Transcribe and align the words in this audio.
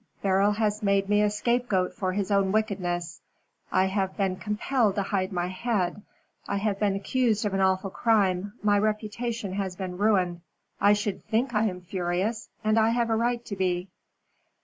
Beryl 0.23 0.53
has 0.53 0.81
made 0.81 1.09
me 1.09 1.21
a 1.21 1.29
scape 1.29 1.69
goat 1.69 1.93
for 1.93 2.13
his 2.13 2.31
own 2.31 2.51
wickedness. 2.51 3.21
I 3.71 3.85
have 3.85 4.17
been 4.17 4.35
compelled 4.37 4.95
to 4.95 5.03
hide 5.03 5.31
my 5.31 5.45
head. 5.45 6.01
I 6.47 6.57
have 6.57 6.79
been 6.79 6.95
accused 6.95 7.45
of 7.45 7.53
an 7.53 7.61
awful 7.61 7.91
crime 7.91 8.53
my 8.63 8.79
reputation 8.79 9.53
has 9.53 9.75
been 9.75 9.99
ruined. 9.99 10.41
I 10.79 10.93
should 10.93 11.23
think 11.25 11.53
I 11.53 11.65
am 11.65 11.81
furious, 11.81 12.49
and 12.63 12.79
I 12.79 12.89
have 12.89 13.11
a 13.11 13.15
right 13.15 13.45
to 13.45 13.55
be." 13.55 13.89